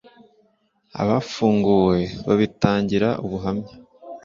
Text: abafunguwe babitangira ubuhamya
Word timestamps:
abafunguwe 1.01 1.99
babitangira 2.27 3.09
ubuhamya 3.25 3.71